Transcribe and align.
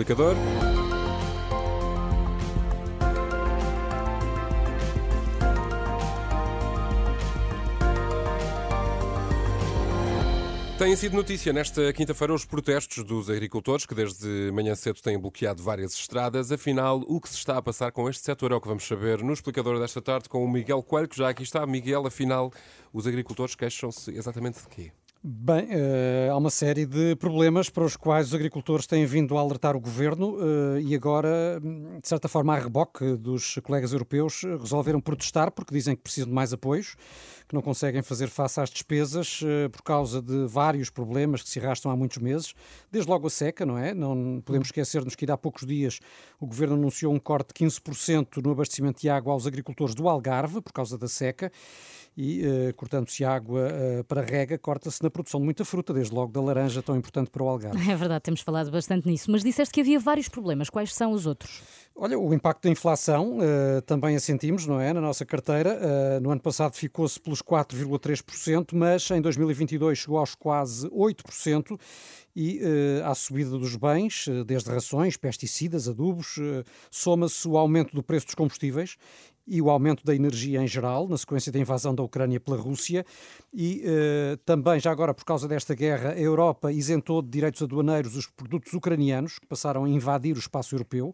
explicador. 0.00 0.34
Têm 10.78 10.96
sido 10.96 11.14
notícia 11.14 11.52
nesta 11.52 11.92
quinta-feira 11.92 12.32
os 12.32 12.46
protestos 12.46 13.04
dos 13.04 13.28
agricultores 13.28 13.84
que 13.84 13.94
desde 13.94 14.50
manhã 14.50 14.74
cedo 14.74 15.02
têm 15.02 15.18
bloqueado 15.18 15.62
várias 15.62 15.92
estradas. 15.92 16.50
Afinal, 16.50 17.04
o 17.06 17.20
que 17.20 17.28
se 17.28 17.36
está 17.36 17.58
a 17.58 17.62
passar 17.62 17.92
com 17.92 18.08
este 18.08 18.24
setor 18.24 18.52
é 18.52 18.54
o 18.54 18.60
que 18.60 18.68
vamos 18.68 18.86
saber 18.86 19.22
no 19.22 19.34
explicador 19.34 19.78
desta 19.78 20.00
tarde 20.00 20.30
com 20.30 20.42
o 20.42 20.50
Miguel 20.50 20.82
Coelho, 20.82 21.06
que 21.06 21.18
já 21.18 21.28
aqui 21.28 21.42
está. 21.42 21.66
Miguel, 21.66 22.06
afinal, 22.06 22.50
os 22.94 23.06
agricultores 23.06 23.54
queixam-se 23.54 24.10
exatamente 24.12 24.62
de 24.62 24.68
quê? 24.68 24.92
Bem, 25.22 25.64
uh, 25.64 26.32
há 26.32 26.36
uma 26.38 26.48
série 26.48 26.86
de 26.86 27.14
problemas 27.16 27.68
para 27.68 27.84
os 27.84 27.94
quais 27.94 28.28
os 28.28 28.34
agricultores 28.34 28.86
têm 28.86 29.04
vindo 29.04 29.36
a 29.36 29.40
alertar 29.42 29.76
o 29.76 29.80
governo 29.80 30.38
uh, 30.38 30.80
e 30.80 30.94
agora, 30.94 31.60
de 31.60 32.08
certa 32.08 32.26
forma, 32.26 32.54
a 32.54 32.58
reboque 32.58 33.18
dos 33.18 33.58
colegas 33.62 33.92
europeus, 33.92 34.40
resolveram 34.58 34.98
protestar 34.98 35.50
porque 35.50 35.74
dizem 35.74 35.94
que 35.94 36.00
precisam 36.00 36.26
de 36.26 36.34
mais 36.34 36.54
apoios, 36.54 36.96
que 37.46 37.54
não 37.54 37.60
conseguem 37.60 38.00
fazer 38.00 38.28
face 38.28 38.62
às 38.62 38.70
despesas 38.70 39.42
uh, 39.42 39.68
por 39.68 39.82
causa 39.82 40.22
de 40.22 40.46
vários 40.46 40.88
problemas 40.88 41.42
que 41.42 41.50
se 41.50 41.60
arrastam 41.60 41.92
há 41.92 41.96
muitos 41.96 42.16
meses, 42.16 42.54
desde 42.90 43.10
logo 43.10 43.26
a 43.26 43.30
seca, 43.30 43.66
não 43.66 43.76
é? 43.76 43.92
Não 43.92 44.40
podemos 44.42 44.68
esquecer-nos 44.68 45.14
que 45.14 45.30
há 45.30 45.36
poucos 45.36 45.66
dias 45.66 46.00
o 46.40 46.46
governo 46.46 46.76
anunciou 46.76 47.12
um 47.12 47.18
corte 47.18 47.48
de 47.48 47.66
15% 47.66 48.42
no 48.42 48.52
abastecimento 48.52 49.02
de 49.02 49.10
água 49.10 49.34
aos 49.34 49.46
agricultores 49.46 49.94
do 49.94 50.08
Algarve 50.08 50.62
por 50.62 50.72
causa 50.72 50.96
da 50.96 51.08
seca 51.08 51.52
e, 52.16 52.42
cortando-se 52.76 53.24
água 53.24 53.68
para 54.08 54.22
rega, 54.22 54.58
corta-se 54.58 55.02
na 55.02 55.09
produção 55.10 55.40
de 55.40 55.44
muita 55.44 55.64
fruta, 55.64 55.92
desde 55.92 56.14
logo 56.14 56.32
da 56.32 56.40
laranja, 56.40 56.82
tão 56.82 56.96
importante 56.96 57.30
para 57.30 57.42
o 57.42 57.48
Algarve. 57.48 57.78
É 57.90 57.96
verdade, 57.96 58.22
temos 58.22 58.40
falado 58.40 58.70
bastante 58.70 59.06
nisso, 59.06 59.30
mas 59.30 59.42
disseste 59.42 59.74
que 59.74 59.80
havia 59.80 59.98
vários 59.98 60.28
problemas. 60.28 60.70
Quais 60.70 60.94
são 60.94 61.12
os 61.12 61.26
outros? 61.26 61.62
Olha, 62.02 62.18
o 62.18 62.32
impacto 62.32 62.62
da 62.62 62.70
inflação 62.70 63.38
uh, 63.38 63.82
também 63.82 64.16
a 64.16 64.20
sentimos, 64.20 64.66
não 64.66 64.80
é? 64.80 64.92
Na 64.92 65.00
nossa 65.00 65.26
carteira. 65.26 65.78
Uh, 65.78 66.20
no 66.20 66.30
ano 66.30 66.40
passado 66.40 66.74
ficou-se 66.74 67.20
pelos 67.20 67.42
4,3%, 67.42 68.68
mas 68.72 69.10
em 69.10 69.20
2022 69.20 69.98
chegou 69.98 70.18
aos 70.18 70.34
quase 70.34 70.88
8% 70.88 71.78
e 72.34 72.60
uh, 72.62 73.06
à 73.06 73.14
subida 73.14 73.50
dos 73.50 73.76
bens, 73.76 74.26
desde 74.46 74.70
rações, 74.70 75.16
pesticidas, 75.16 75.88
adubos, 75.88 76.36
soma-se 76.90 77.46
o 77.46 77.58
aumento 77.58 77.94
do 77.94 78.02
preço 78.02 78.26
dos 78.26 78.34
combustíveis 78.34 78.96
e 79.50 79.60
o 79.60 79.68
aumento 79.68 80.04
da 80.04 80.14
energia 80.14 80.62
em 80.62 80.68
geral, 80.68 81.08
na 81.08 81.18
sequência 81.18 81.50
da 81.50 81.58
invasão 81.58 81.92
da 81.92 82.04
Ucrânia 82.04 82.38
pela 82.38 82.56
Rússia, 82.56 83.04
e 83.52 83.82
uh, 83.84 84.36
também, 84.46 84.78
já 84.78 84.92
agora, 84.92 85.12
por 85.12 85.24
causa 85.24 85.48
desta 85.48 85.74
guerra, 85.74 86.10
a 86.10 86.20
Europa 86.20 86.70
isentou 86.70 87.20
de 87.20 87.28
direitos 87.28 87.60
aduaneiros 87.60 88.16
os 88.16 88.28
produtos 88.28 88.72
ucranianos, 88.72 89.40
que 89.40 89.46
passaram 89.46 89.84
a 89.84 89.88
invadir 89.88 90.36
o 90.36 90.38
espaço 90.38 90.76
europeu. 90.76 91.12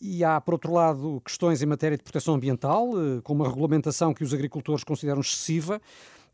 E 0.00 0.24
há, 0.24 0.40
por 0.40 0.54
outro 0.54 0.72
lado, 0.72 1.22
questões 1.24 1.62
em 1.62 1.66
matéria 1.66 1.96
de 1.96 2.02
proteção 2.02 2.34
ambiental, 2.34 2.90
uh, 2.90 3.22
com 3.22 3.32
uma 3.32 3.48
regulamentação 3.48 4.12
que 4.12 4.24
os 4.24 4.34
agricultores 4.34 4.82
consideram 4.82 5.20
excessiva 5.20 5.80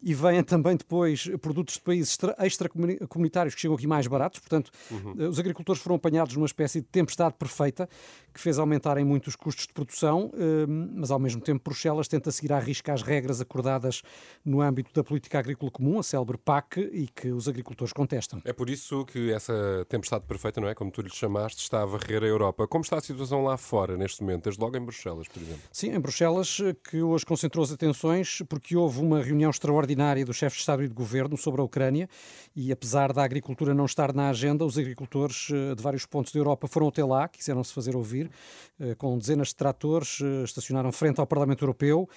e 0.01 0.15
vêm 0.15 0.43
também 0.43 0.77
depois 0.77 1.29
produtos 1.41 1.75
de 1.75 1.81
países 1.81 2.17
extracomunitários 2.41 3.55
que 3.55 3.61
chegam 3.61 3.77
aqui 3.77 3.87
mais 3.87 4.07
baratos. 4.07 4.39
Portanto, 4.41 4.71
uhum. 4.91 5.15
Eh, 5.19 5.29
os 5.29 5.39
agricultores 5.39 5.83
foram 5.83 5.97
apanhados 5.97 6.35
numa 6.37 6.47
espécie 6.47 6.81
de 6.81 6.87
tempestade 6.87 7.35
perfeita 7.35 7.89
que 8.33 8.41
fez 8.41 8.59
aumentarem 8.59 9.05
muito 9.05 9.27
os 9.27 9.35
custos 9.35 9.67
de 9.67 9.73
produção, 9.73 10.31
ehm, 10.35 10.91
mas 10.95 11.11
ao 11.11 11.19
mesmo 11.19 11.41
tempo 11.41 11.63
Bruxelas 11.65 12.07
tenta 12.07 12.31
seguir 12.31 12.53
à 12.53 12.61
risca 12.61 12.93
as 12.93 13.03
regras 13.03 13.41
acordadas 13.41 14.03
no 14.45 14.61
âmbito 14.61 14.93
da 14.93 15.03
política 15.03 15.39
agrícola 15.41 15.71
comum, 15.71 15.99
a 15.99 16.03
célebre 16.03 16.39
PAC, 16.39 16.79
e 16.93 17.09
que 17.09 17.33
os 17.33 17.49
agricultores 17.49 17.93
contestam. 17.93 18.41
É 18.45 18.53
por 18.53 18.71
isso 18.71 19.05
que 19.07 19.33
essa 19.33 19.85
tempestade 19.89 20.25
perfeita, 20.27 20.61
não 20.61 20.69
é? 20.69 20.75
Como 20.75 20.91
tu 20.91 21.03
lhe 21.03 21.11
chamaste, 21.11 21.63
está 21.63 21.83
a 21.83 21.87
varrer 21.87 22.23
a 22.23 22.27
Europa. 22.27 22.69
Como 22.69 22.83
está 22.83 22.99
a 22.99 23.01
situação 23.01 23.43
lá 23.43 23.57
fora 23.57 23.97
neste 23.97 24.23
momento, 24.23 24.45
desde 24.45 24.61
logo 24.61 24.77
em 24.77 24.81
Bruxelas, 24.81 25.27
por 25.27 25.43
exemplo? 25.43 25.63
Sim, 25.73 25.91
em 25.91 26.01
Bruxelas, 26.01 26.59
que 26.89 27.03
hoje 27.03 27.27
concentrou 27.27 27.65
as 27.65 27.73
atenções 27.73 28.43
porque 28.49 28.77
houve 28.77 29.01
uma 29.01 29.21
reunião 29.21 29.51
extraordinária 29.51 29.88
extraordinária 29.89 30.25
do 30.25 30.35
chefe 30.35 30.57
de 30.57 30.61
Estado 30.61 30.83
e 30.83 30.89
de 30.89 30.95
Governo 30.95 31.37
sobre 31.37 31.61
a 31.61 31.65
Ucrânia 31.65 32.09
e, 32.55 32.71
apesar 32.71 33.13
da 33.13 33.23
agricultura 33.23 33.73
não 33.73 33.87
estar 33.87 34.13
na 34.13 34.29
agenda, 34.29 34.65
os 34.65 34.77
agricultores 34.77 35.49
eh, 35.51 35.75
de 35.75 35.83
vários 35.83 36.05
pontos 36.05 36.33
da 36.33 36.39
Europa 36.39 36.67
foram 36.67 36.89
até 36.89 37.05
lá, 37.05 37.29
quiseram-se 37.29 37.73
fazer 37.73 37.97
ouvir, 37.97 38.31
eh, 38.81 38.95
com 38.95 39.17
dezenas 39.17 39.49
de 39.49 39.57
tratores, 39.57 40.19
eh, 40.21 40.45
estacionaram 40.45 40.93
frente 40.93 41.21
ao 41.21 41.27
Parlamento 41.27 41.63
Europeu, 41.63 42.09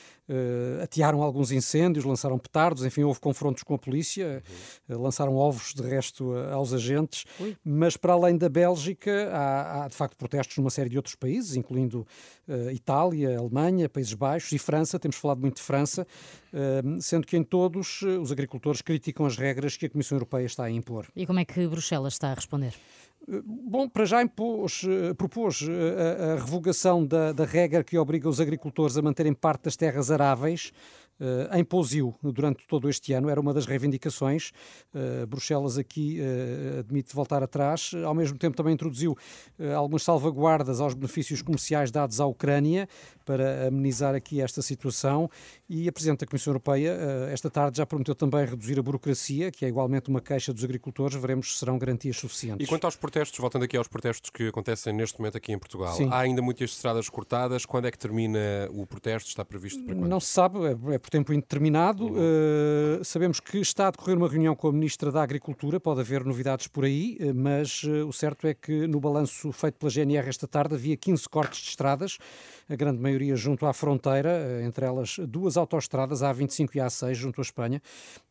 atearam 0.81 1.21
alguns 1.21 1.51
incêndios, 1.51 2.05
lançaram 2.05 2.39
petardos, 2.39 2.85
enfim, 2.85 3.03
houve 3.03 3.19
confrontos 3.19 3.63
com 3.63 3.73
a 3.73 3.77
polícia, 3.77 4.41
uhum. 4.87 5.01
lançaram 5.01 5.35
ovos, 5.35 5.73
de 5.73 5.81
resto, 5.81 6.33
aos 6.53 6.73
agentes. 6.73 7.25
Ui. 7.39 7.55
Mas, 7.63 7.97
para 7.97 8.13
além 8.13 8.37
da 8.37 8.47
Bélgica, 8.47 9.29
há, 9.33 9.83
há, 9.83 9.87
de 9.89 9.95
facto 9.95 10.15
protestos 10.15 10.57
numa 10.57 10.69
série 10.69 10.89
de 10.89 10.95
outros 10.95 11.15
países, 11.15 11.57
incluindo 11.57 12.07
Itália, 12.73 13.37
Alemanha, 13.37 13.89
Países 13.89 14.13
Baixos 14.13 14.51
e 14.53 14.57
França. 14.57 14.97
Temos 14.97 15.17
falado 15.17 15.41
muito 15.41 15.57
de 15.57 15.63
França, 15.63 16.07
sendo 17.01 17.27
que 17.27 17.35
em 17.35 17.43
todo 17.43 17.60
todos 17.61 18.01
eh, 18.01 18.17
os 18.17 18.31
agricultores 18.31 18.81
criticam 18.81 19.23
as 19.23 19.37
regras 19.37 19.77
que 19.77 19.85
a 19.85 19.89
Comissão 19.89 20.15
Europeia 20.15 20.47
está 20.47 20.63
a 20.63 20.71
impor. 20.71 21.05
E 21.15 21.27
como 21.27 21.39
é 21.39 21.45
que 21.45 21.67
Bruxelas 21.67 22.13
está 22.13 22.31
a 22.31 22.33
responder? 22.33 22.73
Eh, 23.29 23.39
bom, 23.45 23.87
para 23.87 24.03
já 24.03 24.19
impôs, 24.23 24.81
eh, 24.83 25.13
propôs 25.13 25.61
a, 25.69 26.33
a 26.33 26.35
revogação 26.37 27.05
da, 27.05 27.31
da, 27.31 27.45
regra 27.45 27.83
que 27.83 27.99
obriga 27.99 28.27
os 28.27 28.41
agricultores 28.41 28.97
a 28.97 29.01
manterem 29.03 29.31
parte 29.31 29.65
das 29.65 29.75
terras 29.75 30.09
aráveis 30.09 30.73
uh, 31.21 31.55
em 31.55 31.63
Pousiu 31.63 32.15
durante 32.21 32.65
todo 32.67 32.89
este 32.89 33.13
ano. 33.13 33.29
Era 33.29 33.39
uma 33.39 33.53
das 33.53 33.65
reivindicações. 33.65 34.51
Uh, 34.93 35.27
Bruxelas 35.27 35.77
aqui 35.77 36.19
uh, 36.19 36.79
admite 36.79 37.13
voltar 37.15 37.43
atrás. 37.43 37.91
Ao 38.05 38.13
mesmo 38.13 38.37
tempo 38.37 38.57
também 38.57 38.73
introduziu 38.73 39.15
algumas 39.75 40.03
salvaguardas 40.03 40.81
aos 40.81 40.93
benefícios 40.93 41.41
comerciais 41.41 41.91
dados 41.91 42.19
à 42.19 42.25
Ucrânia 42.25 42.87
para 43.25 43.67
amenizar 43.67 44.15
aqui 44.15 44.41
esta 44.41 44.61
situação. 44.61 45.29
E 45.69 45.87
a 45.87 45.91
Presidente 45.91 46.21
da 46.21 46.27
Comissão 46.27 46.51
Europeia 46.51 46.97
esta 47.31 47.49
tarde 47.49 47.77
já 47.77 47.85
prometeu 47.85 48.15
também 48.15 48.45
reduzir 48.45 48.79
a 48.79 48.81
burocracia, 48.81 49.51
que 49.51 49.65
é 49.65 49.67
igualmente 49.67 50.09
uma 50.09 50.21
queixa 50.21 50.53
dos 50.53 50.63
agricultores. 50.63 51.15
Veremos 51.15 51.53
se 51.53 51.59
serão 51.59 51.77
garantias 51.77 52.17
suficientes. 52.17 52.65
E 52.65 52.69
quanto 52.69 52.85
aos 52.85 52.95
protestos, 52.95 53.37
voltando 53.39 53.63
aqui 53.65 53.77
aos 53.77 53.87
protestos 53.87 54.29
que 54.29 54.47
acontecem 54.47 54.93
neste 54.93 55.19
momento 55.19 55.37
aqui 55.37 55.51
em 55.51 55.59
Portugal, 55.59 55.93
Sim. 55.93 56.09
há 56.09 56.19
ainda 56.19 56.41
muitas 56.41 56.71
estradas 56.71 57.09
cortadas. 57.09 57.65
Quando 57.65 57.87
é 57.87 57.91
que 57.91 57.97
termina 57.97 58.39
o 58.71 58.85
protesto? 58.85 59.29
Está 59.29 59.45
previsto 59.45 59.83
para 59.83 59.95
quando? 59.95 60.07
Não 60.07 60.19
se 60.19 60.27
sabe, 60.27 60.59
é, 60.65 60.95
é 60.95 60.99
tempo 61.11 61.33
indeterminado. 61.33 62.07
Uh, 62.07 63.03
sabemos 63.03 63.41
que 63.41 63.57
está 63.57 63.89
a 63.89 63.91
decorrer 63.91 64.17
uma 64.17 64.29
reunião 64.29 64.55
com 64.55 64.69
a 64.69 64.71
Ministra 64.71 65.11
da 65.11 65.21
Agricultura, 65.21 65.77
pode 65.77 65.99
haver 65.99 66.23
novidades 66.23 66.67
por 66.67 66.85
aí, 66.85 67.17
uh, 67.19 67.35
mas 67.35 67.83
uh, 67.83 68.07
o 68.07 68.13
certo 68.13 68.47
é 68.47 68.53
que 68.53 68.87
no 68.87 68.99
balanço 68.99 69.51
feito 69.51 69.75
pela 69.77 69.91
GNR 69.91 70.29
esta 70.29 70.47
tarde 70.47 70.73
havia 70.73 70.95
15 70.95 71.27
cortes 71.27 71.61
de 71.61 71.69
estradas, 71.69 72.17
a 72.69 72.75
grande 72.75 72.99
maioria 72.99 73.35
junto 73.35 73.65
à 73.65 73.73
fronteira, 73.73 74.63
entre 74.63 74.85
elas 74.85 75.19
duas 75.27 75.57
autoestradas, 75.57 76.23
a 76.23 76.33
A25 76.33 76.75
e 76.75 76.79
a 76.79 76.87
A6, 76.87 77.13
junto 77.15 77.41
à 77.41 77.43
Espanha, 77.43 77.81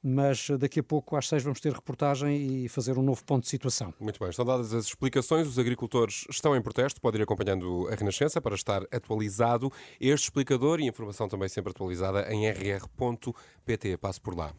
mas 0.03 0.49
daqui 0.59 0.81
a 0.81 0.83
pouco 0.83 1.15
às 1.17 1.29
6 1.29 1.43
vamos 1.43 1.61
ter 1.61 1.75
reportagem 1.75 2.65
e 2.65 2.69
fazer 2.69 2.97
um 2.97 3.03
novo 3.03 3.23
ponto 3.25 3.43
de 3.43 3.51
situação. 3.51 3.93
Muito 4.01 4.19
bem, 4.19 4.31
estão 4.31 4.45
dadas 4.45 4.73
as 4.73 4.87
explicações, 4.87 5.47
os 5.47 5.59
agricultores 5.59 6.25
estão 6.31 6.57
em 6.57 6.63
protesto, 6.63 6.99
pode 6.99 7.19
ir 7.19 7.23
acompanhando 7.23 7.87
a 7.89 7.95
Renascença 7.95 8.41
para 8.41 8.55
estar 8.55 8.83
atualizado. 8.91 9.71
Este 10.01 10.25
explicador 10.25 10.81
e 10.81 10.87
informação 10.87 11.29
também 11.29 11.49
sempre 11.49 11.73
atualizada 11.73 12.27
em 12.33 12.47
RR 12.47 12.70
rr.pt. 12.73 13.97
Passo 13.99 14.21
por 14.21 14.37
lá. 14.37 14.53